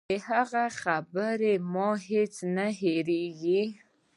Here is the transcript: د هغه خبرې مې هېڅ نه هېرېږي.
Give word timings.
د 0.09 0.11
هغه 0.27 0.63
خبرې 0.81 1.53
مې 1.71 1.91
هېڅ 2.09 2.33
نه 2.55 2.67
هېرېږي. 2.79 3.61